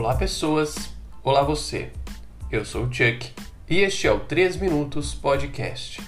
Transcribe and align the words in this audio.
Olá, 0.00 0.14
pessoas. 0.14 0.94
Olá, 1.22 1.42
você. 1.42 1.90
Eu 2.50 2.64
sou 2.64 2.84
o 2.84 2.86
Chuck 2.86 3.34
e 3.68 3.80
este 3.80 4.06
é 4.06 4.10
o 4.10 4.20
3 4.20 4.56
Minutos 4.56 5.12
Podcast. 5.12 6.00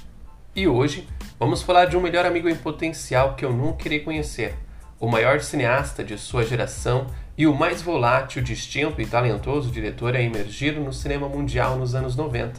E 0.56 0.66
hoje 0.66 1.06
vamos 1.38 1.60
falar 1.62 1.84
de 1.84 1.94
um 1.94 2.00
melhor 2.00 2.24
amigo 2.24 2.48
em 2.48 2.56
potencial 2.56 3.34
que 3.34 3.44
eu 3.44 3.52
nunca 3.52 3.86
irei 3.86 4.00
conhecer, 4.00 4.54
o 4.98 5.06
maior 5.06 5.42
cineasta 5.42 6.02
de 6.02 6.16
sua 6.16 6.42
geração 6.42 7.06
e 7.36 7.46
o 7.46 7.54
mais 7.54 7.82
volátil, 7.82 8.42
distinto 8.42 8.98
e 8.98 9.04
talentoso 9.04 9.70
diretor 9.70 10.16
a 10.16 10.22
emergir 10.22 10.72
no 10.80 10.90
cinema 10.90 11.28
mundial 11.28 11.76
nos 11.76 11.94
anos 11.94 12.16
90. 12.16 12.58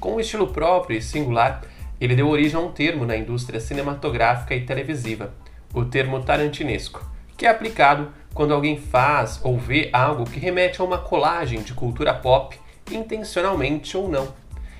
Com 0.00 0.14
um 0.14 0.20
estilo 0.20 0.46
próprio 0.46 0.96
e 0.96 1.02
singular, 1.02 1.60
ele 2.00 2.16
deu 2.16 2.26
origem 2.26 2.58
a 2.58 2.62
um 2.62 2.72
termo 2.72 3.04
na 3.04 3.18
indústria 3.18 3.60
cinematográfica 3.60 4.54
e 4.54 4.64
televisiva, 4.64 5.34
o 5.74 5.84
termo 5.84 6.22
tarantinesco, 6.22 7.06
que 7.36 7.44
é 7.44 7.50
aplicado 7.50 8.18
quando 8.34 8.54
alguém 8.54 8.78
faz 8.78 9.40
ou 9.42 9.58
vê 9.58 9.90
algo 9.92 10.24
que 10.24 10.38
remete 10.38 10.80
a 10.80 10.84
uma 10.84 10.98
colagem 10.98 11.62
de 11.62 11.74
cultura 11.74 12.14
pop, 12.14 12.58
intencionalmente 12.90 13.96
ou 13.96 14.08
não. 14.08 14.28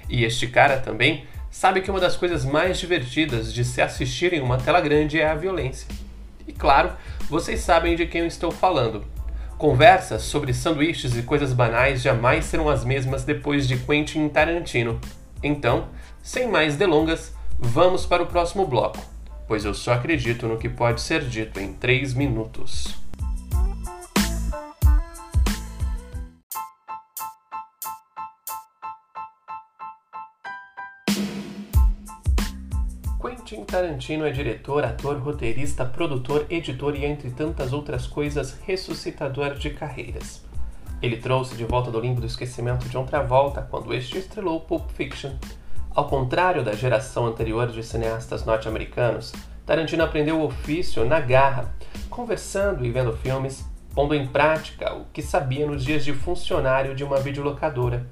E 0.09 0.25
este 0.25 0.47
cara 0.47 0.79
também 0.79 1.25
sabe 1.51 1.81
que 1.81 1.91
uma 1.91 2.01
das 2.01 2.17
coisas 2.17 2.45
mais 2.45 2.79
divertidas 2.79 3.53
de 3.53 3.65
se 3.65 3.83
assistir 3.83 4.33
em 4.33 4.41
uma 4.41 4.59
tela 4.59 4.81
grande 4.81 5.21
é 5.21 5.29
a 5.29 5.35
violência. 5.35 5.89
E 6.47 6.53
claro, 6.53 6.93
vocês 7.29 7.61
sabem 7.61 7.97
de 7.97 8.07
quem 8.07 8.23
eu 8.23 8.27
estou 8.27 8.51
falando. 8.51 9.05
Conversas 9.59 10.23
sobre 10.23 10.55
sanduíches 10.55 11.17
e 11.17 11.23
coisas 11.23 11.53
banais 11.53 12.01
jamais 12.01 12.47
serão 12.47 12.69
as 12.69 12.85
mesmas 12.85 13.25
depois 13.25 13.69
de 13.69 13.77
Quentin 13.77 14.29
Tarantino. 14.29 14.99
Então, 15.43 15.89
sem 16.23 16.49
mais 16.49 16.77
delongas, 16.77 17.35
vamos 17.59 18.07
para 18.07 18.23
o 18.23 18.27
próximo 18.27 18.67
bloco, 18.67 18.99
pois 19.47 19.65
eu 19.65 19.75
só 19.75 19.93
acredito 19.93 20.47
no 20.47 20.57
que 20.57 20.69
pode 20.69 21.01
ser 21.01 21.23
dito 21.25 21.61
em 21.61 21.75
3 21.75 22.15
minutos. 22.15 22.95
Quentin 33.51 33.65
Tarantino 33.65 34.25
é 34.25 34.31
diretor, 34.31 34.85
ator, 34.85 35.19
roteirista, 35.19 35.85
produtor, 35.85 36.47
editor 36.49 36.95
e, 36.95 37.05
entre 37.05 37.31
tantas 37.31 37.73
outras 37.73 38.07
coisas, 38.07 38.57
ressuscitador 38.65 39.55
de 39.55 39.71
carreiras. 39.71 40.45
Ele 41.03 41.17
trouxe 41.17 41.57
de 41.57 41.65
volta 41.65 41.91
do 41.91 41.99
limbo 41.99 42.21
do 42.21 42.29
esquecimento 42.29 42.89
John 42.89 43.05
Travolta 43.05 43.67
quando 43.69 43.93
este 43.93 44.19
estrelou 44.19 44.61
Pulp 44.61 44.89
Fiction. 44.93 45.33
Ao 45.93 46.07
contrário 46.07 46.63
da 46.63 46.75
geração 46.75 47.27
anterior 47.27 47.67
de 47.67 47.83
cineastas 47.83 48.45
norte-americanos, 48.45 49.33
Tarantino 49.67 50.05
aprendeu 50.05 50.39
o 50.39 50.45
ofício 50.45 51.05
na 51.05 51.19
garra, 51.19 51.75
conversando 52.09 52.87
e 52.87 52.91
vendo 52.93 53.17
filmes, 53.17 53.67
pondo 53.93 54.15
em 54.15 54.29
prática 54.29 54.95
o 54.95 55.07
que 55.07 55.23
sabia 55.23 55.67
nos 55.67 55.85
dias 55.85 56.05
de 56.05 56.13
funcionário 56.13 56.95
de 56.95 57.03
uma 57.03 57.19
videolocadora. 57.19 58.07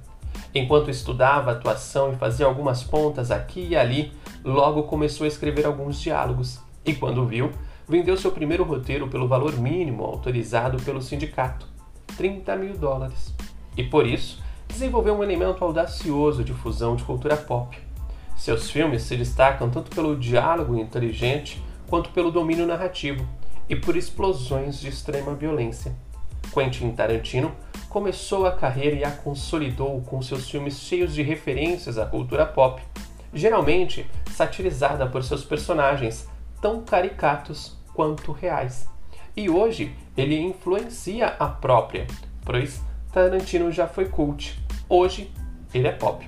Enquanto 0.52 0.90
estudava 0.90 1.52
atuação 1.52 2.12
e 2.12 2.16
fazia 2.16 2.46
algumas 2.46 2.82
pontas 2.82 3.30
aqui 3.30 3.68
e 3.68 3.76
ali, 3.76 4.12
logo 4.48 4.84
começou 4.84 5.24
a 5.24 5.28
escrever 5.28 5.66
alguns 5.66 6.00
diálogos 6.00 6.60
e, 6.84 6.94
quando 6.94 7.26
viu, 7.26 7.50
vendeu 7.88 8.16
seu 8.16 8.32
primeiro 8.32 8.64
roteiro 8.64 9.08
pelo 9.08 9.28
valor 9.28 9.56
mínimo 9.58 10.04
autorizado 10.04 10.82
pelo 10.82 11.00
sindicato 11.00 11.66
30 12.16 12.56
mil 12.56 12.76
dólares. 12.76 13.34
E 13.76 13.84
por 13.84 14.06
isso, 14.06 14.42
desenvolveu 14.66 15.14
um 15.14 15.22
elemento 15.22 15.64
audacioso 15.64 16.42
de 16.42 16.52
fusão 16.52 16.96
de 16.96 17.04
cultura 17.04 17.36
pop. 17.36 17.78
Seus 18.36 18.70
filmes 18.70 19.02
se 19.02 19.16
destacam 19.16 19.70
tanto 19.70 19.90
pelo 19.94 20.16
diálogo 20.16 20.76
inteligente 20.76 21.62
quanto 21.86 22.10
pelo 22.10 22.30
domínio 22.30 22.66
narrativo 22.66 23.26
e 23.68 23.76
por 23.76 23.96
explosões 23.96 24.80
de 24.80 24.88
extrema 24.88 25.34
violência. 25.34 25.94
Quentin 26.52 26.90
Tarantino 26.90 27.52
começou 27.88 28.46
a 28.46 28.52
carreira 28.52 28.96
e 28.96 29.04
a 29.04 29.10
consolidou 29.10 30.00
com 30.02 30.20
seus 30.22 30.48
filmes 30.50 30.78
cheios 30.78 31.14
de 31.14 31.22
referências 31.22 31.98
à 31.98 32.06
cultura 32.06 32.44
pop, 32.44 32.82
geralmente 33.32 34.06
satirizada 34.38 35.04
por 35.04 35.24
seus 35.24 35.44
personagens, 35.44 36.28
tão 36.62 36.82
caricatos 36.82 37.76
quanto 37.92 38.30
reais. 38.30 38.88
E 39.36 39.50
hoje 39.50 39.92
ele 40.16 40.38
influencia 40.38 41.34
a 41.40 41.46
própria, 41.46 42.06
pois 42.44 42.80
Tarantino 43.12 43.72
já 43.72 43.88
foi 43.88 44.06
cult, 44.06 44.56
hoje 44.88 45.32
ele 45.74 45.88
é 45.88 45.92
pop. 45.92 46.24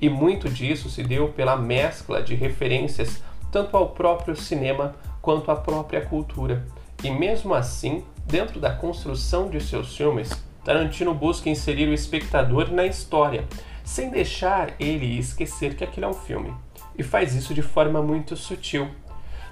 E 0.00 0.08
muito 0.08 0.48
disso 0.48 0.90
se 0.90 1.04
deu 1.04 1.28
pela 1.28 1.56
mescla 1.56 2.20
de 2.20 2.34
referências 2.34 3.22
tanto 3.52 3.76
ao 3.76 3.90
próprio 3.90 4.34
cinema 4.34 4.96
quanto 5.22 5.52
à 5.52 5.54
própria 5.54 6.04
cultura. 6.04 6.66
E 7.04 7.10
mesmo 7.10 7.54
assim, 7.54 8.02
dentro 8.26 8.58
da 8.58 8.74
construção 8.74 9.48
de 9.48 9.60
seus 9.60 9.96
filmes, 9.96 10.30
Tarantino 10.64 11.14
busca 11.14 11.48
inserir 11.48 11.88
o 11.88 11.94
espectador 11.94 12.72
na 12.72 12.84
história, 12.84 13.44
sem 13.84 14.10
deixar 14.10 14.74
ele 14.80 15.16
esquecer 15.16 15.76
que 15.76 15.84
aquilo 15.84 16.06
é 16.06 16.08
um 16.08 16.14
filme 16.14 16.52
e 16.96 17.02
faz 17.02 17.34
isso 17.34 17.54
de 17.54 17.62
forma 17.62 18.02
muito 18.02 18.36
sutil. 18.36 18.88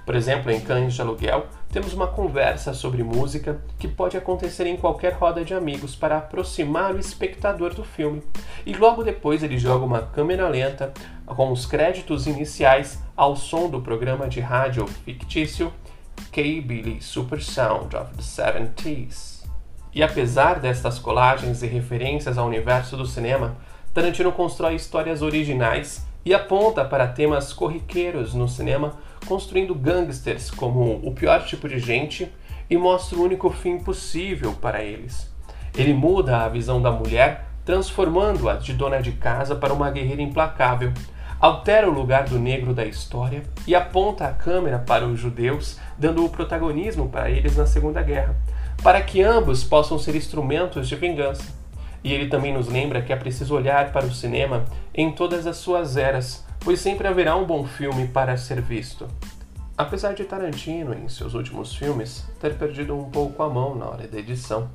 Por 0.05 0.15
exemplo, 0.15 0.51
em 0.51 0.59
Cães 0.59 0.93
de 0.93 1.01
Aluguel, 1.01 1.47
temos 1.71 1.93
uma 1.93 2.07
conversa 2.07 2.73
sobre 2.73 3.03
música 3.03 3.61
que 3.79 3.87
pode 3.87 4.17
acontecer 4.17 4.67
em 4.67 4.75
qualquer 4.75 5.13
roda 5.13 5.45
de 5.45 5.53
amigos 5.53 5.95
para 5.95 6.17
aproximar 6.17 6.93
o 6.93 6.99
espectador 6.99 7.73
do 7.73 7.85
filme. 7.85 8.21
E 8.65 8.73
logo 8.73 9.01
depois 9.01 9.43
ele 9.43 9.57
joga 9.57 9.85
uma 9.85 10.01
câmera 10.01 10.47
lenta 10.49 10.93
com 11.25 11.51
os 11.51 11.65
créditos 11.65 12.27
iniciais 12.27 13.01
ao 13.15 13.35
som 13.37 13.69
do 13.69 13.81
programa 13.81 14.27
de 14.27 14.41
rádio 14.41 14.85
fictício 14.87 15.71
K-Billy 16.31 17.01
Super 17.01 17.41
Sound 17.41 17.95
of 17.95 18.13
the 18.13 18.21
70s. 18.21 19.43
E 19.93 20.03
apesar 20.03 20.59
destas 20.59 20.99
colagens 20.99 21.63
e 21.63 21.67
referências 21.67 22.37
ao 22.37 22.47
universo 22.47 22.97
do 22.97 23.05
cinema, 23.05 23.55
Tarantino 23.93 24.31
constrói 24.31 24.75
histórias 24.75 25.21
originais 25.21 26.05
e 26.25 26.33
aponta 26.33 26.85
para 26.85 27.07
temas 27.07 27.51
corriqueiros 27.51 28.33
no 28.33 28.47
cinema, 28.47 28.93
construindo 29.27 29.75
gangsters 29.75 30.49
como 30.49 30.99
o 31.03 31.13
pior 31.13 31.45
tipo 31.45 31.67
de 31.67 31.79
gente 31.79 32.31
e 32.69 32.77
mostra 32.77 33.17
o 33.17 33.23
único 33.23 33.49
fim 33.49 33.77
possível 33.77 34.53
para 34.53 34.83
eles. 34.83 35.31
Ele 35.75 35.93
muda 35.93 36.37
a 36.37 36.49
visão 36.49 36.81
da 36.81 36.91
mulher, 36.91 37.45
transformando-a 37.65 38.55
de 38.55 38.73
dona 38.73 39.01
de 39.01 39.13
casa 39.13 39.55
para 39.55 39.73
uma 39.73 39.89
guerreira 39.89 40.21
implacável, 40.21 40.93
altera 41.39 41.89
o 41.89 41.93
lugar 41.93 42.25
do 42.25 42.39
negro 42.39 42.73
da 42.73 42.85
história 42.85 43.43
e 43.67 43.75
aponta 43.75 44.25
a 44.25 44.31
câmera 44.31 44.79
para 44.79 45.05
os 45.05 45.19
judeus, 45.19 45.77
dando 45.97 46.23
o 46.23 46.29
protagonismo 46.29 47.09
para 47.09 47.29
eles 47.29 47.57
na 47.57 47.65
Segunda 47.65 48.01
Guerra, 48.01 48.35
para 48.81 49.01
que 49.01 49.21
ambos 49.21 49.63
possam 49.63 49.99
ser 49.99 50.15
instrumentos 50.15 50.87
de 50.87 50.95
vingança. 50.95 51.62
E 52.03 52.11
ele 52.11 52.27
também 52.27 52.53
nos 52.53 52.67
lembra 52.67 53.01
que 53.01 53.13
é 53.13 53.15
preciso 53.15 53.55
olhar 53.55 53.91
para 53.91 54.05
o 54.05 54.13
cinema 54.13 54.65
em 54.93 55.11
todas 55.11 55.47
as 55.47 55.57
suas 55.57 55.95
eras, 55.95 56.45
pois 56.59 56.79
sempre 56.79 57.07
haverá 57.07 57.35
um 57.35 57.45
bom 57.45 57.65
filme 57.65 58.07
para 58.07 58.35
ser 58.37 58.61
visto. 58.61 59.07
Apesar 59.77 60.13
de 60.13 60.23
Tarantino, 60.23 60.93
em 60.93 61.07
seus 61.09 61.33
últimos 61.33 61.75
filmes, 61.75 62.27
ter 62.39 62.55
perdido 62.55 62.95
um 62.95 63.09
pouco 63.09 63.41
a 63.41 63.49
mão 63.49 63.73
na 63.75 63.85
hora 63.85 64.07
da 64.07 64.19
edição, 64.19 64.69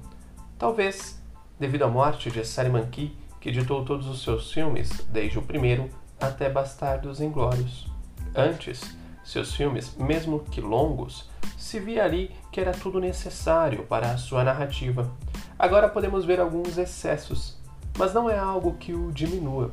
talvez 0.59 1.23
devido 1.59 1.85
à 1.85 1.89
morte 1.89 2.31
de 2.31 2.45
Sally 2.45 2.71
Key, 2.91 3.17
que 3.41 3.49
editou 3.49 3.85
todos 3.85 4.07
os 4.07 4.23
seus 4.23 4.53
filmes, 4.53 5.07
desde 5.09 5.39
o 5.39 5.43
primeiro 5.43 5.89
até 6.21 6.49
Bastardos 6.49 7.21
Inglórios. 7.21 7.87
Antes, 8.35 8.97
seus 9.25 9.55
filmes, 9.55 9.95
mesmo 9.97 10.41
que 10.41 10.61
longos, 10.61 11.29
se 11.57 11.79
via 11.79 12.05
ali 12.05 12.31
que 12.51 12.61
era 12.61 12.73
tudo 12.73 13.01
necessário 13.01 13.85
para 13.85 14.11
a 14.11 14.17
sua 14.17 14.45
narrativa. 14.45 15.11
Agora 15.59 15.89
podemos 15.89 16.25
ver 16.25 16.39
alguns 16.39 16.79
excessos, 16.79 17.59
mas 17.99 18.15
não 18.15 18.31
é 18.31 18.39
algo 18.39 18.75
que 18.75 18.93
o 18.93 19.11
diminua. 19.11 19.73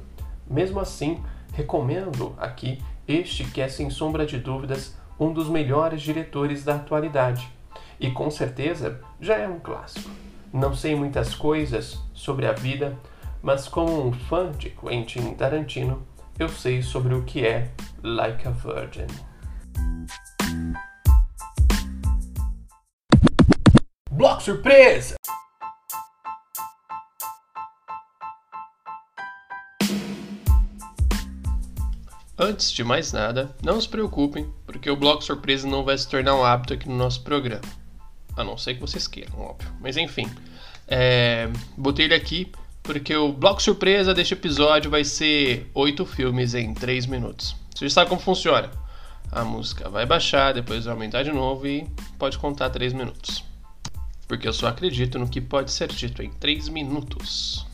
Mesmo 0.50 0.80
assim, 0.80 1.24
recomendo 1.54 2.36
aqui 2.40 2.82
este 3.08 3.44
que 3.44 3.62
é 3.62 3.68
sem 3.68 3.92
sombra 3.92 4.26
de 4.26 4.40
dúvidas 4.40 4.98
um 5.20 5.32
dos 5.32 5.48
melhores 5.48 6.02
diretores 6.02 6.64
da 6.64 6.76
atualidade. 6.76 7.48
E 8.00 8.10
com 8.10 8.32
certeza 8.32 9.00
já 9.22 9.36
é 9.36 9.48
um 9.48 9.60
clássico. 9.60 10.10
Não 10.52 10.74
sei 10.74 10.96
muitas 10.96 11.36
coisas 11.36 12.02
sobre 12.16 12.48
a 12.48 12.52
vida, 12.52 12.98
mas 13.44 13.68
como 13.68 14.08
um 14.08 14.12
fã 14.12 14.52
de 14.52 14.72
Quentin 14.72 15.36
Tarantino, 15.36 16.02
eu 16.40 16.50
sei 16.50 16.82
sobre 16.82 17.14
o 17.14 17.22
que 17.22 17.46
é 17.46 17.70
Like 18.02 18.48
a 18.48 18.52
Virgin. 18.52 19.06
Bloco 24.10 24.42
surpresa! 24.42 25.16
Antes 32.38 32.72
de 32.72 32.84
mais 32.84 33.14
nada, 33.14 33.56
não 33.64 33.80
se 33.80 33.88
preocupem, 33.88 34.46
porque 34.66 34.90
o 34.90 34.96
bloco 34.98 35.24
surpresa 35.24 35.66
não 35.68 35.86
vai 35.86 35.98
se 35.98 36.08
tornar 36.08 36.36
um 36.36 36.44
hábito 36.44 36.74
aqui 36.74 36.90
no 36.90 36.98
nosso 36.98 37.22
programa. 37.22 37.64
A 38.36 38.44
não 38.44 38.58
ser 38.58 38.74
que 38.74 38.82
vocês 38.82 39.08
queiram, 39.08 39.40
óbvio. 39.40 39.72
Mas 39.80 39.96
enfim, 39.96 40.30
é... 40.88 41.50
botei 41.78 42.06
ele 42.06 42.14
aqui 42.14 42.52
porque 42.84 43.16
o 43.16 43.32
bloco 43.32 43.64
surpresa 43.64 44.14
deste 44.14 44.34
episódio 44.34 44.92
vai 44.92 45.04
ser 45.04 45.72
oito 45.74 46.06
filmes 46.06 46.54
em 46.54 46.74
três 46.74 47.06
minutos. 47.06 47.56
Você 47.74 47.88
já 47.88 47.96
sabe 47.96 48.10
como 48.10 48.22
funciona. 48.22 48.70
A 49.32 49.44
música 49.44 49.90
vai 49.90 50.06
baixar, 50.06 50.54
depois 50.54 50.86
vai 50.86 50.94
aumentar 50.94 51.24
de 51.24 51.32
novo 51.32 51.66
e 51.66 51.88
pode 52.20 52.38
contar 52.38 52.70
três 52.70 52.94
minutos. 52.94 53.44
porque 54.28 54.48
eu 54.48 54.54
só 54.54 54.68
acredito 54.68 55.18
no 55.18 55.30
que 55.30 55.40
pode 55.40 55.72
ser 55.72 55.88
dito 55.88 56.22
em 56.22 56.30
3 56.32 56.70
minutos. 56.70 57.66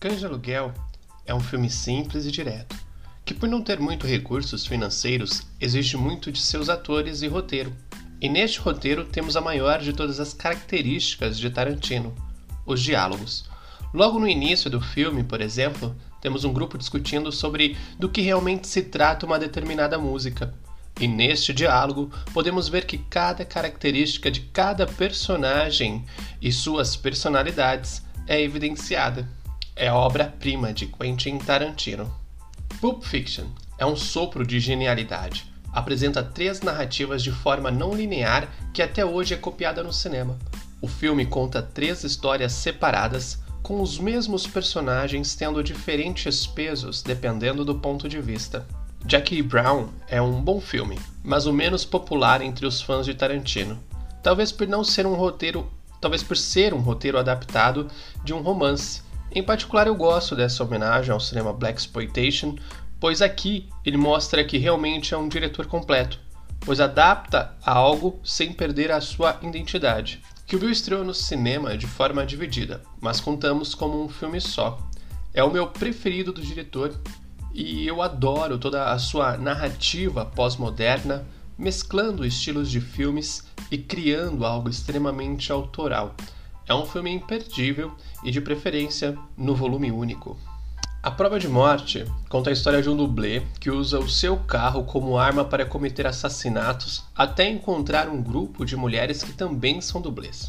Cães 0.00 0.18
de 0.18 0.24
Aluguel 0.24 0.72
é 1.26 1.34
um 1.34 1.40
filme 1.40 1.68
simples 1.68 2.24
e 2.24 2.30
direto, 2.30 2.74
que 3.22 3.34
por 3.34 3.46
não 3.46 3.60
ter 3.60 3.78
muito 3.78 4.06
recursos 4.06 4.64
financeiros, 4.64 5.42
exige 5.60 5.94
muito 5.94 6.32
de 6.32 6.40
seus 6.40 6.70
atores 6.70 7.20
e 7.20 7.28
roteiro. 7.28 7.70
E 8.18 8.26
neste 8.26 8.60
roteiro 8.60 9.04
temos 9.04 9.36
a 9.36 9.42
maior 9.42 9.78
de 9.80 9.92
todas 9.92 10.18
as 10.18 10.32
características 10.32 11.38
de 11.38 11.50
Tarantino, 11.50 12.14
os 12.64 12.80
diálogos. 12.80 13.44
Logo 13.92 14.18
no 14.18 14.26
início 14.26 14.70
do 14.70 14.80
filme, 14.80 15.22
por 15.22 15.42
exemplo, 15.42 15.94
temos 16.18 16.44
um 16.44 16.52
grupo 16.54 16.78
discutindo 16.78 17.30
sobre 17.30 17.76
do 17.98 18.08
que 18.08 18.22
realmente 18.22 18.68
se 18.68 18.80
trata 18.80 19.26
uma 19.26 19.38
determinada 19.38 19.98
música. 19.98 20.54
E 20.98 21.06
neste 21.06 21.52
diálogo 21.52 22.10
podemos 22.32 22.70
ver 22.70 22.86
que 22.86 22.96
cada 22.96 23.44
característica 23.44 24.30
de 24.30 24.40
cada 24.40 24.86
personagem 24.86 26.06
e 26.40 26.50
suas 26.50 26.96
personalidades 26.96 28.02
é 28.26 28.40
evidenciada 28.40 29.28
é 29.80 29.90
obra-prima 29.90 30.74
de 30.74 30.86
Quentin 30.86 31.38
Tarantino. 31.38 32.14
Pulp 32.82 33.02
Fiction 33.02 33.46
é 33.78 33.86
um 33.86 33.96
sopro 33.96 34.46
de 34.46 34.60
genialidade. 34.60 35.50
Apresenta 35.72 36.22
três 36.22 36.60
narrativas 36.60 37.22
de 37.22 37.32
forma 37.32 37.70
não 37.70 37.94
linear 37.94 38.46
que 38.74 38.82
até 38.82 39.06
hoje 39.06 39.32
é 39.32 39.38
copiada 39.38 39.82
no 39.82 39.90
cinema. 39.90 40.38
O 40.82 40.86
filme 40.86 41.24
conta 41.24 41.62
três 41.62 42.04
histórias 42.04 42.52
separadas, 42.52 43.38
com 43.62 43.80
os 43.80 43.98
mesmos 43.98 44.46
personagens 44.46 45.34
tendo 45.34 45.64
diferentes 45.64 46.46
pesos 46.46 47.02
dependendo 47.02 47.64
do 47.64 47.76
ponto 47.76 48.06
de 48.06 48.20
vista. 48.20 48.66
Jackie 49.06 49.40
Brown 49.40 49.88
é 50.08 50.20
um 50.20 50.42
bom 50.42 50.60
filme, 50.60 51.00
mas 51.24 51.46
o 51.46 51.54
menos 51.54 51.86
popular 51.86 52.42
entre 52.42 52.66
os 52.66 52.82
fãs 52.82 53.06
de 53.06 53.14
Tarantino. 53.14 53.82
Talvez 54.22 54.52
por 54.52 54.68
não 54.68 54.84
ser 54.84 55.06
um 55.06 55.14
roteiro, 55.14 55.66
talvez 56.02 56.22
por 56.22 56.36
ser 56.36 56.74
um 56.74 56.80
roteiro 56.80 57.18
adaptado 57.18 57.88
de 58.22 58.34
um 58.34 58.42
romance 58.42 59.08
em 59.32 59.42
particular, 59.42 59.86
eu 59.86 59.94
gosto 59.94 60.34
dessa 60.34 60.64
homenagem 60.64 61.12
ao 61.12 61.20
cinema 61.20 61.52
Black 61.52 61.78
Exploitation, 61.78 62.56
pois 62.98 63.22
aqui 63.22 63.68
ele 63.84 63.96
mostra 63.96 64.44
que 64.44 64.58
realmente 64.58 65.14
é 65.14 65.16
um 65.16 65.28
diretor 65.28 65.66
completo, 65.66 66.18
pois 66.60 66.80
adapta 66.80 67.56
a 67.64 67.72
algo 67.72 68.20
sem 68.24 68.52
perder 68.52 68.90
a 68.90 69.00
sua 69.00 69.38
identidade. 69.42 70.20
Que 70.46 70.56
o 70.56 70.58
Bill 70.58 70.70
estreou 70.70 71.04
no 71.04 71.14
cinema 71.14 71.78
de 71.78 71.86
forma 71.86 72.26
dividida, 72.26 72.82
mas 73.00 73.20
contamos 73.20 73.74
como 73.74 74.02
um 74.02 74.08
filme 74.08 74.40
só. 74.40 74.78
É 75.32 75.44
o 75.44 75.50
meu 75.50 75.68
preferido 75.68 76.32
do 76.32 76.42
diretor 76.42 76.92
e 77.54 77.86
eu 77.86 78.02
adoro 78.02 78.58
toda 78.58 78.90
a 78.90 78.98
sua 78.98 79.36
narrativa 79.36 80.24
pós-moderna, 80.24 81.24
mesclando 81.56 82.24
estilos 82.24 82.70
de 82.70 82.80
filmes 82.80 83.44
e 83.70 83.78
criando 83.78 84.44
algo 84.44 84.68
extremamente 84.68 85.52
autoral. 85.52 86.14
É 86.70 86.74
um 86.74 86.86
filme 86.86 87.10
imperdível 87.10 87.90
e, 88.22 88.30
de 88.30 88.40
preferência, 88.40 89.18
no 89.36 89.56
volume 89.56 89.90
único. 89.90 90.38
A 91.02 91.10
Prova 91.10 91.36
de 91.36 91.48
Morte 91.48 92.04
conta 92.28 92.48
a 92.48 92.52
história 92.52 92.80
de 92.80 92.88
um 92.88 92.96
dublê 92.96 93.42
que 93.58 93.72
usa 93.72 93.98
o 93.98 94.08
seu 94.08 94.36
carro 94.36 94.84
como 94.84 95.18
arma 95.18 95.44
para 95.44 95.66
cometer 95.66 96.06
assassinatos 96.06 97.02
até 97.12 97.50
encontrar 97.50 98.08
um 98.08 98.22
grupo 98.22 98.64
de 98.64 98.76
mulheres 98.76 99.24
que 99.24 99.32
também 99.32 99.80
são 99.80 100.00
dublês. 100.00 100.48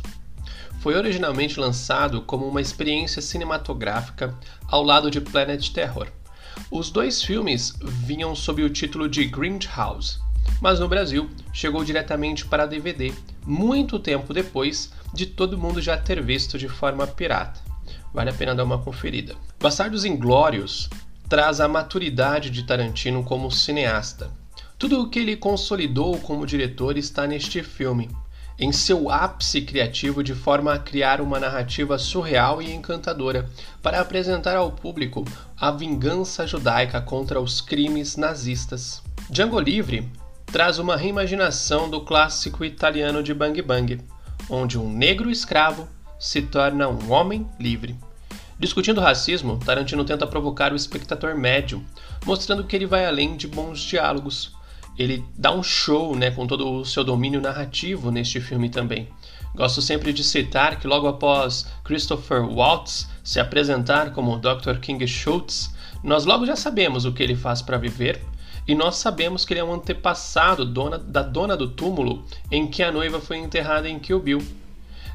Foi 0.79 0.93
originalmente 0.93 1.59
lançado 1.59 2.21
como 2.21 2.45
uma 2.45 2.61
experiência 2.61 3.19
cinematográfica 3.19 4.37
ao 4.67 4.83
lado 4.83 5.09
de 5.09 5.19
Planet 5.19 5.69
Terror. 5.69 6.07
Os 6.69 6.91
dois 6.91 7.23
filmes 7.23 7.73
vinham 7.81 8.35
sob 8.35 8.61
o 8.61 8.69
título 8.69 9.09
de 9.09 9.25
Grindhouse, 9.25 10.19
mas 10.61 10.79
no 10.79 10.87
Brasil 10.87 11.31
chegou 11.51 11.83
diretamente 11.83 12.45
para 12.45 12.67
DVD, 12.67 13.11
muito 13.45 13.99
tempo 13.99 14.33
depois 14.33 14.91
de 15.13 15.25
todo 15.25 15.57
mundo 15.57 15.81
já 15.81 15.97
ter 15.97 16.21
visto 16.23 16.57
de 16.57 16.67
forma 16.67 17.05
pirata. 17.07 17.59
Vale 18.13 18.29
a 18.29 18.33
pena 18.33 18.55
dar 18.55 18.63
uma 18.63 18.77
conferida. 18.77 19.35
Bastardos 19.59 20.05
Inglórios 20.05 20.89
traz 21.27 21.61
a 21.61 21.67
maturidade 21.67 22.49
de 22.49 22.63
Tarantino 22.63 23.23
como 23.23 23.51
cineasta. 23.51 24.29
Tudo 24.77 25.01
o 25.01 25.09
que 25.09 25.19
ele 25.19 25.37
consolidou 25.37 26.17
como 26.19 26.45
diretor 26.45 26.97
está 26.97 27.25
neste 27.25 27.63
filme, 27.63 28.09
em 28.59 28.71
seu 28.71 29.09
ápice 29.09 29.61
criativo 29.61 30.23
de 30.23 30.35
forma 30.35 30.73
a 30.73 30.79
criar 30.79 31.21
uma 31.21 31.39
narrativa 31.39 31.97
surreal 31.97 32.61
e 32.61 32.71
encantadora 32.73 33.49
para 33.81 34.01
apresentar 34.01 34.55
ao 34.55 34.71
público 34.71 35.25
a 35.59 35.71
vingança 35.71 36.45
judaica 36.45 36.99
contra 37.01 37.39
os 37.39 37.61
crimes 37.61 38.17
nazistas. 38.17 39.01
Django 39.29 39.59
Livre 39.59 40.11
traz 40.51 40.79
uma 40.79 40.97
reimaginação 40.97 41.89
do 41.89 42.01
clássico 42.01 42.65
italiano 42.65 43.23
de 43.23 43.33
Bang 43.33 43.61
Bang, 43.61 44.01
onde 44.49 44.77
um 44.77 44.91
negro 44.91 45.31
escravo 45.31 45.87
se 46.19 46.41
torna 46.41 46.89
um 46.89 47.09
homem 47.09 47.47
livre. 47.57 47.95
Discutindo 48.59 48.99
racismo, 48.99 49.57
Tarantino 49.65 50.03
tenta 50.03 50.27
provocar 50.27 50.73
o 50.73 50.75
espectador 50.75 51.37
médio, 51.37 51.81
mostrando 52.25 52.65
que 52.65 52.75
ele 52.75 52.85
vai 52.85 53.05
além 53.05 53.37
de 53.37 53.47
bons 53.47 53.79
diálogos. 53.79 54.53
Ele 54.97 55.23
dá 55.37 55.53
um 55.53 55.63
show 55.63 56.17
né, 56.17 56.29
com 56.29 56.45
todo 56.45 56.69
o 56.69 56.85
seu 56.85 57.03
domínio 57.03 57.39
narrativo 57.39 58.11
neste 58.11 58.41
filme 58.41 58.69
também. 58.69 59.07
Gosto 59.55 59.81
sempre 59.81 60.11
de 60.11 60.23
citar 60.23 60.79
que 60.79 60.87
logo 60.87 61.07
após 61.07 61.65
Christopher 61.85 62.43
Waltz 62.43 63.09
se 63.23 63.39
apresentar 63.39 64.11
como 64.11 64.37
Dr. 64.37 64.79
King 64.81 65.07
Schultz, 65.07 65.73
nós 66.03 66.25
logo 66.25 66.45
já 66.45 66.57
sabemos 66.57 67.05
o 67.05 67.13
que 67.13 67.23
ele 67.23 67.35
faz 67.37 67.61
para 67.61 67.77
viver 67.77 68.21
e 68.67 68.75
nós 68.75 68.97
sabemos 68.97 69.43
que 69.43 69.53
ele 69.53 69.59
é 69.59 69.63
um 69.63 69.73
antepassado 69.73 70.65
dona, 70.65 70.97
da 70.97 71.21
dona 71.21 71.57
do 71.57 71.69
túmulo 71.69 72.25
em 72.51 72.67
que 72.67 72.83
a 72.83 72.91
noiva 72.91 73.19
foi 73.19 73.37
enterrada 73.37 73.89
em 73.89 73.99
Kill 73.99 74.19
Bill. 74.19 74.41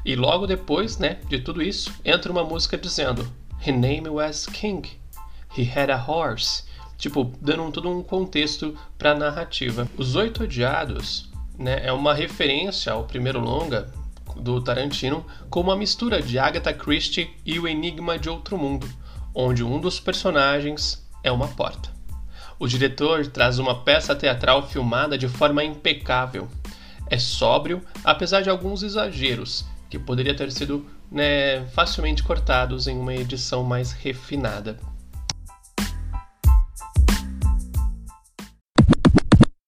E 0.03 0.15
logo 0.15 0.45
depois, 0.45 0.97
né, 0.97 1.19
de 1.27 1.39
tudo 1.39 1.61
isso, 1.61 1.91
entra 2.03 2.31
uma 2.31 2.43
música 2.43 2.77
dizendo: 2.77 3.29
His 3.65 3.75
name 3.75 4.09
was 4.09 4.45
King. 4.45 4.89
He 5.57 5.63
had 5.63 5.89
a 5.89 5.97
horse. 5.97 6.63
Tipo, 6.97 7.31
dando 7.41 7.63
um, 7.63 7.71
todo 7.71 7.89
um 7.89 8.01
contexto 8.01 8.77
para 8.97 9.11
a 9.11 9.15
narrativa. 9.15 9.87
Os 9.97 10.15
Oito 10.15 10.43
Odiados 10.43 11.29
né, 11.57 11.81
é 11.83 11.91
uma 11.91 12.13
referência 12.13 12.91
ao 12.91 13.03
primeiro 13.03 13.39
longa 13.39 13.91
do 14.35 14.61
Tarantino 14.61 15.25
com 15.49 15.61
uma 15.61 15.75
mistura 15.75 16.21
de 16.21 16.39
Agatha 16.39 16.73
Christie 16.73 17.29
e 17.45 17.59
o 17.59 17.67
Enigma 17.67 18.17
de 18.17 18.29
Outro 18.29 18.57
Mundo, 18.57 18.87
onde 19.33 19.63
um 19.63 19.79
dos 19.79 19.99
personagens 19.99 21.05
é 21.23 21.31
uma 21.31 21.47
porta. 21.47 21.96
O 22.59 22.67
diretor 22.67 23.27
traz 23.27 23.59
uma 23.59 23.83
peça 23.83 24.15
teatral 24.15 24.67
filmada 24.67 25.15
de 25.15 25.27
forma 25.27 25.63
impecável. 25.63 26.47
É 27.07 27.19
sóbrio, 27.19 27.83
apesar 28.03 28.41
de 28.41 28.49
alguns 28.49 28.81
exageros, 28.81 29.63
que 29.91 29.99
poderia 29.99 30.35
ter 30.35 30.51
sido 30.51 30.83
né, 31.11 31.67
facilmente 31.67 32.23
cortados 32.23 32.87
em 32.87 32.97
uma 32.97 33.13
edição 33.13 33.63
mais 33.63 33.91
refinada. 33.91 34.79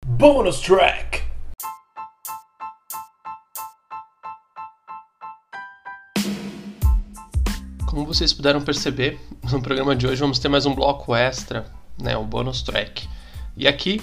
Bonus 0.05 0.61
track! 0.61 1.23
Como 7.85 8.05
vocês 8.05 8.31
puderam 8.31 8.61
perceber, 8.61 9.19
no 9.51 9.61
programa 9.61 9.93
de 9.93 10.07
hoje 10.07 10.21
vamos 10.21 10.39
ter 10.39 10.47
mais 10.47 10.65
um 10.65 10.73
bloco 10.73 11.13
extra 11.13 11.76
né, 11.97 12.15
o 12.17 12.23
bonus 12.23 12.61
track. 12.61 13.07
E 13.55 13.67
aqui 13.67 14.01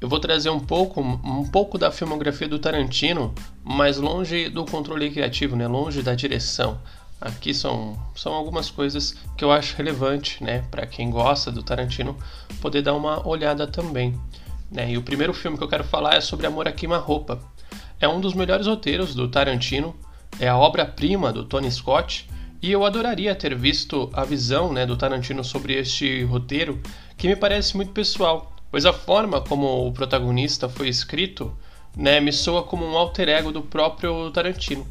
eu 0.00 0.08
vou 0.08 0.20
trazer 0.20 0.50
um 0.50 0.60
pouco, 0.60 1.00
um 1.00 1.48
pouco 1.48 1.78
da 1.78 1.90
filmografia 1.90 2.48
do 2.48 2.58
Tarantino, 2.58 3.34
mas 3.62 3.96
longe 3.96 4.48
do 4.48 4.64
controle 4.64 5.10
criativo, 5.10 5.56
né, 5.56 5.66
longe 5.66 6.02
da 6.02 6.14
direção. 6.14 6.78
Aqui 7.20 7.54
são, 7.54 7.98
são 8.14 8.34
algumas 8.34 8.70
coisas 8.70 9.14
que 9.36 9.44
eu 9.44 9.50
acho 9.50 9.76
relevante, 9.76 10.42
né, 10.44 10.62
para 10.70 10.86
quem 10.86 11.10
gosta 11.10 11.50
do 11.50 11.62
Tarantino 11.62 12.16
poder 12.60 12.82
dar 12.82 12.94
uma 12.94 13.26
olhada 13.26 13.66
também. 13.66 14.18
Né? 14.70 14.90
E 14.90 14.98
o 14.98 15.02
primeiro 15.02 15.32
filme 15.32 15.56
que 15.56 15.64
eu 15.64 15.68
quero 15.68 15.84
falar 15.84 16.16
é 16.16 16.20
sobre 16.20 16.46
Amor 16.46 16.68
a 16.68 16.72
Queima-Roupa. 16.72 17.40
É 18.00 18.08
um 18.08 18.20
dos 18.20 18.34
melhores 18.34 18.66
roteiros 18.66 19.14
do 19.14 19.28
Tarantino, 19.28 19.94
é 20.38 20.48
a 20.48 20.56
obra-prima 20.58 21.32
do 21.32 21.44
Tony 21.44 21.70
Scott, 21.70 22.28
e 22.64 22.72
eu 22.72 22.82
adoraria 22.82 23.34
ter 23.34 23.54
visto 23.54 24.08
a 24.14 24.24
visão 24.24 24.72
né, 24.72 24.86
do 24.86 24.96
Tarantino 24.96 25.44
sobre 25.44 25.74
este 25.74 26.24
roteiro 26.24 26.80
que 27.14 27.28
me 27.28 27.36
parece 27.36 27.76
muito 27.76 27.92
pessoal, 27.92 28.56
pois 28.70 28.86
a 28.86 28.92
forma 28.94 29.38
como 29.38 29.86
o 29.86 29.92
protagonista 29.92 30.66
foi 30.66 30.88
escrito 30.88 31.54
né, 31.94 32.20
me 32.20 32.32
soa 32.32 32.62
como 32.62 32.82
um 32.86 32.96
alter 32.96 33.28
ego 33.28 33.52
do 33.52 33.60
próprio 33.60 34.30
Tarantino. 34.30 34.86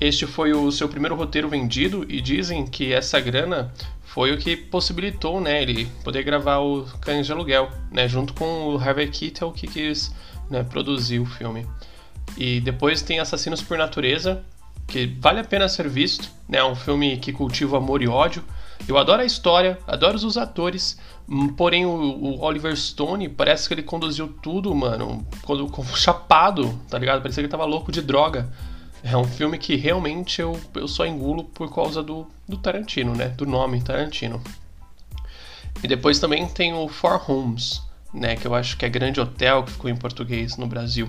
Este 0.00 0.26
foi 0.26 0.54
o 0.54 0.72
seu 0.72 0.88
primeiro 0.88 1.14
roteiro 1.14 1.46
vendido 1.46 2.06
e 2.08 2.22
dizem 2.22 2.66
que 2.66 2.90
essa 2.90 3.20
grana 3.20 3.70
foi 4.02 4.32
o 4.32 4.38
que 4.38 4.56
possibilitou 4.56 5.42
né, 5.42 5.60
ele 5.60 5.90
poder 6.02 6.22
gravar 6.22 6.60
o 6.60 6.86
Cães 7.02 7.26
de 7.26 7.32
Aluguel, 7.32 7.70
né, 7.92 8.08
junto 8.08 8.32
com 8.32 8.68
o 8.68 8.78
Harvey 8.78 9.10
Keitel 9.10 9.52
que 9.52 9.66
quis 9.66 10.10
né, 10.48 10.64
produzir 10.64 11.18
o 11.18 11.26
filme. 11.26 11.66
E 12.38 12.60
depois 12.60 13.02
tem 13.02 13.20
Assassinos 13.20 13.60
por 13.60 13.76
Natureza, 13.76 14.42
que 14.90 15.06
vale 15.20 15.38
a 15.38 15.44
pena 15.44 15.68
ser 15.68 15.88
visto, 15.88 16.30
né? 16.48 16.58
É 16.58 16.64
um 16.64 16.74
filme 16.74 17.16
que 17.16 17.32
cultiva 17.32 17.78
amor 17.78 18.02
e 18.02 18.08
ódio. 18.08 18.44
Eu 18.88 18.98
adoro 18.98 19.22
a 19.22 19.24
história, 19.24 19.78
adoro 19.86 20.16
os 20.16 20.36
atores, 20.36 20.98
hum, 21.28 21.48
porém 21.48 21.86
o, 21.86 21.90
o, 21.90 22.40
Oliver 22.40 22.76
Stone 22.76 23.28
parece 23.28 23.68
que 23.68 23.74
ele 23.74 23.82
conduziu 23.84 24.28
tudo, 24.42 24.74
mano, 24.74 25.24
quando, 25.42 25.70
chapado, 25.96 26.78
tá 26.88 26.98
ligado? 26.98 27.22
Parecia 27.22 27.40
que 27.40 27.46
ele 27.46 27.50
tava 27.50 27.64
louco 27.64 27.92
de 27.92 28.02
droga. 28.02 28.52
É 29.02 29.16
um 29.16 29.24
filme 29.24 29.56
que 29.58 29.76
realmente 29.76 30.42
eu, 30.42 30.60
eu 30.74 30.88
só 30.88 31.06
engulo 31.06 31.44
por 31.44 31.72
causa 31.72 32.02
do, 32.02 32.26
do 32.48 32.56
Tarantino, 32.56 33.14
né? 33.14 33.28
Do 33.28 33.46
nome 33.46 33.80
Tarantino. 33.80 34.42
E 35.82 35.88
depois 35.88 36.18
também 36.18 36.46
tem 36.46 36.74
o 36.74 36.88
Four 36.88 37.30
Homes, 37.30 37.80
né? 38.12 38.34
Que 38.34 38.46
eu 38.46 38.54
acho 38.54 38.76
que 38.76 38.84
é 38.84 38.88
Grande 38.88 39.20
Hotel, 39.20 39.62
que 39.62 39.72
ficou 39.72 39.88
em 39.88 39.96
português 39.96 40.56
no 40.56 40.66
Brasil. 40.66 41.08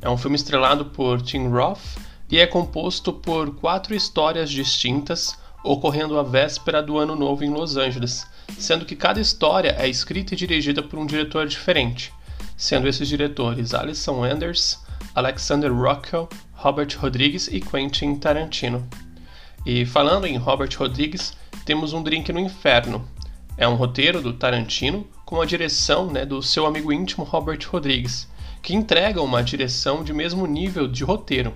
É 0.00 0.08
um 0.08 0.16
filme 0.16 0.36
estrelado 0.36 0.86
por 0.86 1.20
Tim 1.20 1.48
Roth 1.48 2.08
e 2.30 2.38
é 2.38 2.46
composto 2.46 3.12
por 3.12 3.54
quatro 3.54 3.94
histórias 3.94 4.50
distintas 4.50 5.36
ocorrendo 5.64 6.18
à 6.18 6.22
véspera 6.22 6.82
do 6.82 6.98
Ano 6.98 7.16
Novo 7.16 7.44
em 7.44 7.50
Los 7.50 7.76
Angeles, 7.76 8.26
sendo 8.58 8.84
que 8.84 8.94
cada 8.94 9.20
história 9.20 9.74
é 9.78 9.88
escrita 9.88 10.34
e 10.34 10.36
dirigida 10.36 10.82
por 10.82 10.98
um 10.98 11.06
diretor 11.06 11.46
diferente, 11.46 12.12
sendo 12.56 12.88
esses 12.88 13.08
diretores 13.08 13.74
Alison 13.74 14.22
Anders, 14.22 14.78
Alexander 15.14 15.72
Rockwell, 15.72 16.28
Robert 16.54 16.96
Rodrigues 16.98 17.48
e 17.48 17.60
Quentin 17.60 18.16
Tarantino. 18.16 18.86
E 19.66 19.84
falando 19.84 20.26
em 20.26 20.36
Robert 20.36 20.70
Rodrigues, 20.78 21.36
temos 21.64 21.92
um 21.92 22.02
Drink 22.02 22.32
no 22.32 22.40
Inferno. 22.40 23.06
É 23.56 23.66
um 23.66 23.74
roteiro 23.74 24.22
do 24.22 24.32
Tarantino 24.32 25.06
com 25.24 25.40
a 25.40 25.46
direção 25.46 26.10
né, 26.10 26.24
do 26.24 26.42
seu 26.42 26.64
amigo 26.66 26.92
íntimo 26.92 27.24
Robert 27.24 27.60
Rodrigues, 27.68 28.28
que 28.62 28.74
entrega 28.74 29.20
uma 29.20 29.42
direção 29.42 30.02
de 30.02 30.12
mesmo 30.12 30.46
nível 30.46 30.88
de 30.88 31.04
roteiro, 31.04 31.52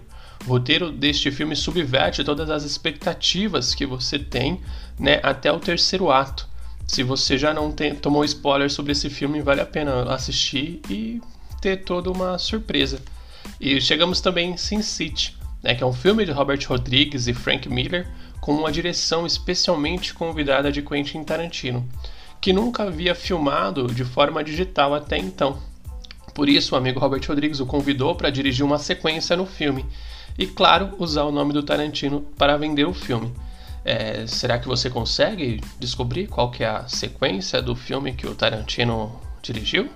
o 0.47 0.51
roteiro 0.51 0.91
deste 0.91 1.31
filme 1.31 1.55
subverte 1.55 2.25
todas 2.25 2.51
as 2.51 2.65
expectativas 2.65 3.75
que 3.75 3.87
você 3.87 4.19
tem 4.19 4.61
né, 4.99 5.21
até 5.23 5.53
o 5.53 5.61
terceiro 5.61 6.11
ato. 6.11 6.49
Se 6.87 7.03
você 7.03 7.39
já 7.39 7.55
não 7.55 7.71
tem, 7.71 7.95
tomou 7.95 8.25
spoiler 8.25 8.71
sobre 8.71 8.93
esse 8.93 9.09
filme, 9.09 9.41
vale 9.41 9.61
a 9.61 9.67
pena 9.67 10.13
assistir 10.13 10.81
e 10.91 11.21
ter 11.61 11.85
toda 11.85 12.11
uma 12.11 12.39
surpresa. 12.39 13.01
E 13.61 13.81
chegamos 13.81 14.21
também 14.21 14.51
em 14.51 14.57
Sin 14.57 14.83
City, 14.83 15.37
né, 15.63 15.75
que 15.75 15.83
é 15.83 15.87
um 15.87 15.93
filme 15.93 16.25
de 16.25 16.33
Robert 16.33 16.61
Rodrigues 16.69 17.29
e 17.29 17.35
Frank 17.35 17.69
Miller, 17.69 18.07
com 18.41 18.53
uma 18.53 18.73
direção 18.73 19.25
especialmente 19.25 20.13
convidada 20.13 20.73
de 20.73 20.83
Quentin 20.83 21.23
Tarantino, 21.23 21.89
que 22.41 22.53
nunca 22.53 22.83
havia 22.83 23.15
filmado 23.15 23.87
de 23.87 24.05
forma 24.05 24.43
digital 24.43 24.93
até 24.93 25.17
então. 25.17 25.57
Por 26.35 26.49
isso, 26.49 26.75
o 26.75 26.79
amigo 26.79 26.99
Robert 26.99 27.23
Rodrigues 27.27 27.61
o 27.61 27.67
convidou 27.67 28.17
para 28.17 28.31
dirigir 28.31 28.65
uma 28.65 28.79
sequência 28.79 29.37
no 29.37 29.47
filme, 29.47 29.87
e, 30.39 30.47
claro, 30.47 30.95
usar 30.99 31.25
o 31.25 31.33
nome 31.33 31.53
do 31.53 31.63
Tarantino 31.63 32.23
para 32.37 32.57
vender 32.57 32.85
o 32.85 32.95
filme. 32.95 33.33
É, 33.85 34.27
será 34.27 34.59
que 34.59 34.69
você 34.69 34.89
consegue 34.89 35.61
descobrir 35.79 36.29
qual 36.29 36.51
que 36.51 36.63
é 36.63 36.69
a 36.69 36.87
sequência 36.87 37.61
do 37.61 37.75
filme 37.75 38.13
que 38.13 38.27
o 38.27 38.35
Tarantino 38.35 39.21
dirigiu? 39.43 39.91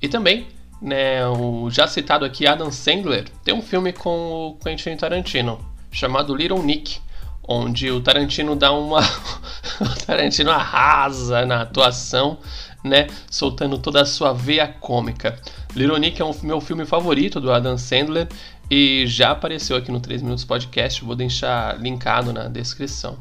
E 0.00 0.08
também, 0.08 0.46
né, 0.80 1.26
o 1.26 1.68
já 1.70 1.86
citado 1.86 2.24
aqui 2.24 2.46
Adam 2.46 2.70
Sandler 2.70 3.28
tem 3.44 3.54
um 3.54 3.62
filme 3.62 3.92
com 3.92 4.48
o 4.48 4.56
Quentin 4.56 4.96
Tarantino 4.96 5.58
chamado 5.90 6.34
Little 6.34 6.62
Nick, 6.62 6.98
onde 7.46 7.90
o 7.90 8.00
Tarantino 8.00 8.54
dá 8.54 8.72
uma 8.72 9.00
o 9.80 10.06
Tarantino 10.06 10.50
arrasa 10.50 11.44
na 11.44 11.62
atuação, 11.62 12.38
né, 12.84 13.08
soltando 13.30 13.78
toda 13.78 14.02
a 14.02 14.06
sua 14.06 14.32
veia 14.32 14.66
cômica. 14.66 15.38
Little 15.74 15.98
Nick 15.98 16.20
é 16.20 16.24
o 16.24 16.34
meu 16.42 16.60
filme 16.60 16.84
favorito 16.84 17.40
do 17.40 17.52
Adam 17.52 17.78
Sandler 17.78 18.28
e 18.70 19.06
já 19.06 19.30
apareceu 19.30 19.76
aqui 19.76 19.90
no 19.90 20.00
3 20.00 20.22
Minutos 20.22 20.44
Podcast, 20.44 21.04
vou 21.04 21.14
deixar 21.14 21.80
linkado 21.80 22.32
na 22.32 22.48
descrição. 22.48 23.18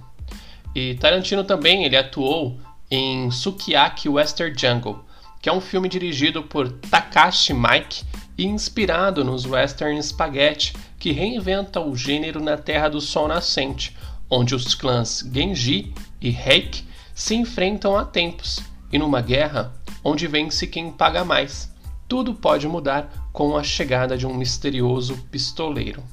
E 0.74 0.96
Tarantino 0.96 1.44
também 1.44 1.84
ele 1.84 1.98
atuou 1.98 2.60
em 2.90 3.30
Sukiyaki 3.32 4.08
Western 4.08 4.58
Jungle, 4.58 5.04
que 5.42 5.50
é 5.50 5.54
um 5.54 5.62
filme 5.62 5.90
dirigido 5.90 6.44
por 6.44 6.72
Takashi 6.72 7.54
Mike 7.54 8.04
e 8.38 8.46
inspirado 8.46 9.24
nos 9.24 9.46
western 9.46 10.02
spaghetti, 10.02 10.74
que 10.98 11.12
reinventa 11.12 11.80
o 11.82 11.96
gênero 11.96 12.40
na 12.40 12.58
Terra 12.58 12.90
do 12.90 13.02
Sol 13.02 13.28
Nascente, 13.28 13.96
onde 14.30 14.56
os 14.56 14.76
clãs 14.76 15.28
Genji 15.34 15.94
e 16.22 16.30
Reik 16.30 16.84
se 17.14 17.36
enfrentam 17.36 17.98
há 17.98 18.06
tempos, 18.06 18.62
e 18.92 18.98
numa 18.98 19.22
guerra 19.22 19.74
onde 20.04 20.28
vence 20.28 20.66
quem 20.68 20.92
paga 20.92 21.26
mais 21.26 21.72
tudo 22.12 22.34
pode 22.34 22.68
mudar 22.68 23.21
com 23.32 23.56
a 23.56 23.64
chegada 23.64 24.18
de 24.18 24.28
um 24.28 24.34
misterioso 24.34 25.18
pistoleiro. 25.32 26.04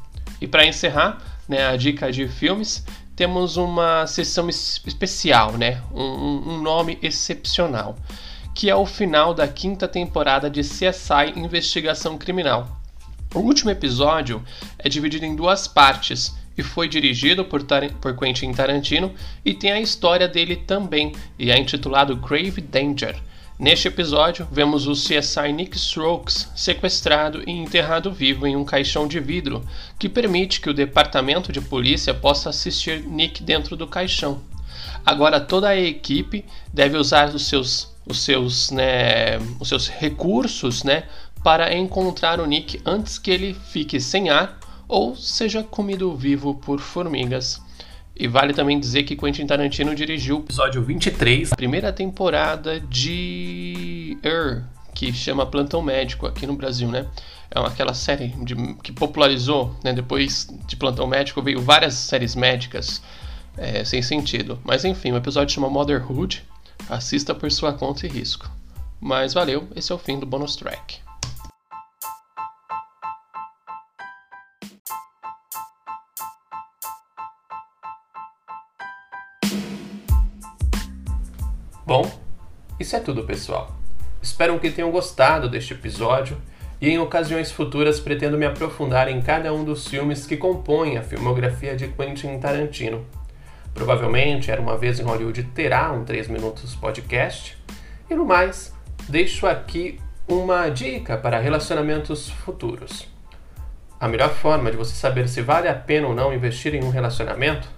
E 0.41 0.47
para 0.47 0.67
encerrar, 0.67 1.19
né, 1.49 1.67
a 1.67 1.77
dica 1.77 2.13
de 2.13 2.29
filmes, 2.29 2.85
temos 3.17 3.57
uma 3.57 4.07
sessão 4.07 4.49
especial, 4.49 5.53
né, 5.53 5.83
um, 5.93 6.53
um 6.53 6.63
nome 6.63 6.99
excepcional, 7.03 7.97
que 8.55 8.71
é 8.71 8.75
o 8.75 8.87
final 8.87 9.35
da 9.35 9.49
quinta 9.49 9.89
temporada 9.89 10.49
de 10.49 10.61
CSI 10.61 11.33
Investigação 11.37 12.17
Criminal. 12.17 12.81
O 13.35 13.41
último 13.41 13.71
episódio 13.71 14.43
é 14.79 14.89
dividido 14.89 15.25
em 15.25 15.35
duas 15.35 15.67
partes 15.67 16.35
e 16.57 16.63
foi 16.63 16.89
dirigido 16.89 17.45
por, 17.45 17.63
Tar 17.63 17.93
por 17.95 18.17
Quentin 18.17 18.53
Tarantino 18.53 19.13
e 19.45 19.53
tem 19.53 19.73
a 19.73 19.81
história 19.81 20.27
dele 20.27 20.57
também, 20.57 21.13
e 21.39 21.51
é 21.51 21.59
intitulado 21.59 22.17
Grave 22.17 22.61
Danger 22.61 23.21
Neste 23.59 23.89
episódio, 23.89 24.47
vemos 24.53 24.87
o 24.87 24.93
CSI 24.93 25.53
Nick 25.53 25.77
Strokes 25.77 26.49
sequestrado 26.55 27.43
e 27.45 27.51
enterrado 27.51 28.13
vivo 28.13 28.47
em 28.47 28.55
um 28.55 28.65
caixão 28.65 29.09
de 29.09 29.19
vidro, 29.19 29.65
que 29.99 30.09
permite 30.09 30.61
que 30.61 30.71
o 30.71 30.75
departamento 30.75 31.51
de 31.51 31.61
polícia 31.61 32.15
possa 32.15 32.51
assistir 32.51 33.03
Nick 33.03 33.43
dentro 33.43 33.75
do 33.77 33.85
caixão. 33.85 34.41
Agora 35.05 35.41
toda 35.41 35.71
a 35.71 35.77
equipe 35.77 36.45
deve 36.73 36.97
usar 36.97 37.35
os 37.35 37.49
seus, 37.49 37.93
os 38.07 38.21
seus, 38.21 38.71
né, 38.71 39.39
os 39.59 39.69
seus 39.69 39.89
recursos 39.89 40.85
né, 40.85 41.09
para 41.43 41.75
encontrar 41.77 42.39
o 42.39 42.47
Nick 42.47 42.81
antes 42.87 43.19
que 43.19 43.33
ele 43.33 43.55
fique 43.55 43.99
sem 43.99 44.31
ar 44.31 44.57
ou 44.87 45.17
seja 45.17 45.65
comido 45.65 46.15
vivo 46.15 46.55
por 46.55 46.79
formigas. 46.79 47.61
E 48.19 48.27
vale 48.27 48.53
também 48.53 48.81
dizer 48.81 49.05
que 49.05 49.15
Quentin 49.15 49.47
Tarantino 49.47 49.95
dirigiu 49.95 50.39
o 50.39 50.41
episódio 50.41 50.83
23, 50.83 51.53
a 51.53 51.57
primeira 51.57 51.93
temporada 51.93 52.81
de 52.81 54.19
Er, 54.25 54.65
que 54.93 55.13
chama 55.13 55.47
Plantão 55.47 55.81
Médico 55.81 56.27
aqui 56.27 56.45
no 56.45 56.57
Brasil, 56.57 56.89
né? 56.89 57.07
É 57.49 57.61
aquela 57.61 57.95
série 57.95 58.29
de, 58.43 58.57
que 58.83 58.91
popularizou, 58.91 59.73
né? 59.85 59.93
Depois 59.93 60.49
de 60.67 60.75
Plantão 60.75 61.07
Médico 61.07 61.41
veio 61.41 61.63
várias 61.63 61.95
séries 61.95 62.35
médicas 62.35 63.01
é, 63.57 63.85
sem 63.85 64.03
sentido. 64.03 64.59
Mas 64.65 64.85
enfim, 64.85 65.13
o 65.13 65.17
episódio 65.17 65.55
chama 65.55 65.71
Motherhood. 65.71 66.43
Assista 66.89 67.33
por 67.35 67.51
sua 67.53 67.73
conta 67.73 68.05
e 68.05 68.09
risco. 68.09 68.51
Mas 69.01 69.33
valeu, 69.33 69.69
esse 69.77 69.93
é 69.93 69.95
o 69.95 69.99
fim 69.99 70.19
do 70.19 70.27
bonus 70.27 70.57
track. 70.57 71.08
Isso 82.79 82.95
é 82.95 83.01
tudo, 83.01 83.25
pessoal. 83.25 83.73
Espero 84.23 84.59
que 84.59 84.71
tenham 84.71 84.91
gostado 84.91 85.49
deste 85.49 85.75
episódio 85.75 86.37
e 86.81 86.89
em 86.89 86.99
ocasiões 86.99 87.51
futuras 87.51 87.99
pretendo 87.99 88.39
me 88.39 88.47
aprofundar 88.47 89.09
em 89.09 89.21
cada 89.21 89.53
um 89.53 89.65
dos 89.65 89.89
filmes 89.89 90.27
que 90.27 90.37
compõem 90.37 90.97
a 90.97 91.03
filmografia 91.03 91.77
de 91.77 91.89
Quentin 91.89 92.39
Tarantino. 92.39 93.05
Provavelmente 93.75 94.51
Era 94.51 94.61
uma 94.61 94.77
vez 94.77 94.99
em 94.99 95.05
Hollywood 95.05 95.43
terá 95.55 95.93
um 95.93 96.05
3 96.05 96.29
minutos 96.29 96.75
podcast. 96.75 97.57
E 98.09 98.15
no 98.15 98.25
mais, 98.25 98.73
deixo 99.09 99.47
aqui 99.47 100.01
uma 100.27 100.69
dica 100.69 101.17
para 101.17 101.39
relacionamentos 101.39 102.31
futuros. 102.31 103.09
A 104.01 104.07
melhor 104.07 104.31
forma 104.31 104.71
de 104.71 104.77
você 104.77 104.95
saber 104.95 105.29
se 105.29 105.43
vale 105.43 105.69
a 105.69 105.75
pena 105.75 106.07
ou 106.07 106.15
não 106.15 106.33
investir 106.33 106.75
em 106.75 106.85
um 106.85 106.91
relacionamento 106.91 107.69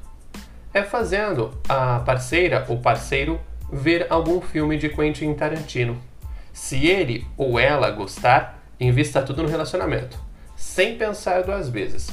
é 0.73 0.83
fazendo 0.83 1.59
a 1.69 2.01
parceira 2.01 2.65
ou 2.69 2.79
parceiro 2.79 3.41
ver 3.73 4.07
algum 4.11 4.41
filme 4.41 4.77
de 4.77 4.89
Quentin 4.89 5.33
Tarantino. 5.35 6.01
Se 6.53 6.87
ele 6.87 7.27
ou 7.37 7.59
ela 7.59 7.91
gostar, 7.91 8.63
invista 8.79 9.23
tudo 9.23 9.43
no 9.43 9.49
relacionamento, 9.49 10.19
sem 10.57 10.97
pensar 10.97 11.43
duas 11.43 11.69
vezes. 11.69 12.11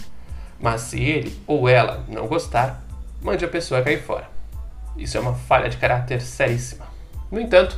Mas 0.59 0.81
se 0.81 1.01
ele 1.01 1.35
ou 1.45 1.67
ela 1.67 2.03
não 2.07 2.27
gostar, 2.27 2.83
mande 3.21 3.45
a 3.45 3.47
pessoa 3.47 3.81
cair 3.81 4.01
fora. 4.01 4.29
Isso 4.95 5.17
é 5.17 5.19
uma 5.19 5.33
falha 5.33 5.69
de 5.69 5.77
caráter 5.77 6.21
seríssima. 6.21 6.87
No 7.31 7.39
entanto, 7.39 7.77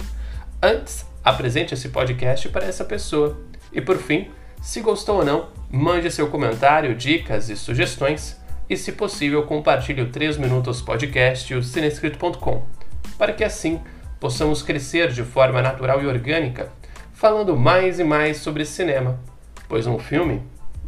antes 0.62 1.05
apresente 1.24 1.74
esse 1.74 1.89
podcast 1.89 2.48
para 2.50 2.65
essa 2.65 2.86
pessoa. 2.86 3.38
E 3.74 3.81
por 3.81 3.98
fim, 3.98 4.29
se 4.62 4.81
gostou 4.81 5.17
ou 5.17 5.25
não, 5.25 5.50
mande 5.69 6.09
seu 6.12 6.29
comentário, 6.29 6.95
dicas 6.95 7.50
e 7.50 7.57
sugestões. 7.57 8.38
E 8.69 8.77
se 8.77 8.91
possível, 8.91 9.43
compartilhe 9.45 10.01
o 10.01 10.12
3 10.12 10.38
Minutos 10.38 10.81
Podcast 10.81 11.51
e 11.51 11.55
o 11.55 11.63
cinescrito.com 11.63 12.78
para 13.18 13.34
que 13.34 13.44
assim 13.44 13.82
possamos 14.20 14.62
crescer 14.62 15.12
de 15.12 15.24
forma 15.24 15.62
natural 15.62 16.01
e 16.01 16.08
orgânica, 16.08 16.72
falando 17.13 17.56
mais 17.56 18.00
e 18.00 18.03
mais 18.03 18.38
sobre 18.38 18.65
cinema, 18.65 19.20
pois 19.68 19.88
um 19.88 20.00
filme 20.00 20.41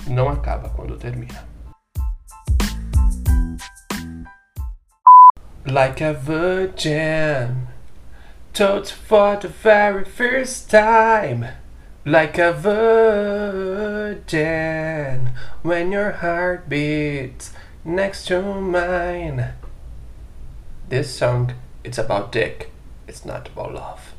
não 0.07 0.29
acaba 0.29 0.69
quando 0.69 0.97
termina. 0.97 1.51
like 5.65 6.01
a 6.01 6.13
virgin. 6.13 7.67
Touch 8.53 8.91
for 8.91 9.37
the 9.37 9.47
very 9.47 10.03
first 10.03 10.69
time, 10.69 11.47
like 12.05 12.37
a 12.37 12.51
virgin. 12.51 13.79
When 15.61 15.91
your 15.91 16.11
heart 16.11 16.67
beats 16.67 17.53
next 17.85 18.27
to 18.27 18.41
mine. 18.41 19.53
This 20.89 21.15
song, 21.15 21.53
it's 21.83 21.97
about 21.97 22.31
dick, 22.31 22.71
it's 23.07 23.25
not 23.25 23.47
about 23.49 23.73
love. 23.73 24.10